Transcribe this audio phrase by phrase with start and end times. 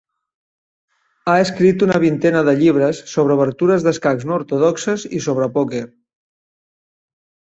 [1.31, 5.83] Ha escrit una vintena de llibres sobre obertures d'escacs no ortodoxes i sobre pòquer.